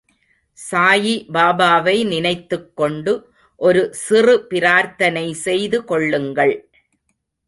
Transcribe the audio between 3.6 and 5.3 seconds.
ஒரு சிறு பிராத்தனை